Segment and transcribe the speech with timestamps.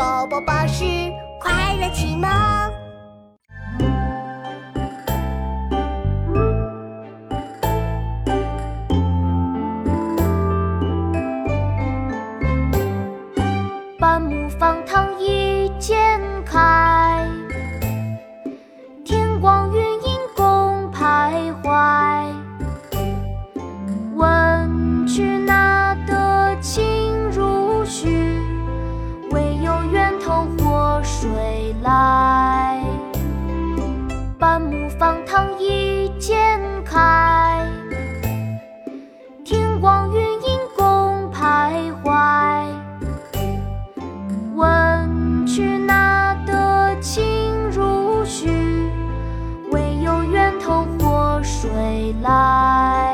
[0.00, 0.82] 宝宝巴士
[1.38, 2.26] 快乐启蒙。
[13.98, 17.28] 半亩方塘一鉴开，
[19.04, 22.09] 天光云影共徘徊。
[34.40, 37.62] 半亩方塘一鉴开，
[39.44, 42.64] 天光云影共徘徊。
[44.54, 48.48] 问渠那得清如许？
[49.72, 53.09] 为有源头活水来。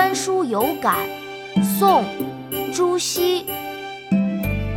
[0.00, 0.96] 观书有感，
[1.78, 2.02] 宋·
[2.74, 3.44] 朱熹。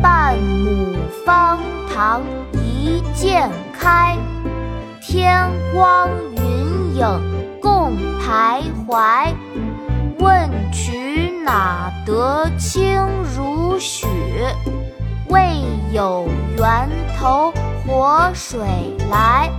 [0.01, 2.21] 半亩方塘
[2.51, 4.17] 一鉴开，
[5.01, 9.33] 天光云影共徘徊。
[10.19, 13.01] 问渠哪得清
[13.33, 14.05] 如许？
[15.29, 15.61] 为
[15.93, 17.53] 有源头
[17.87, 18.59] 活水
[19.09, 19.49] 来。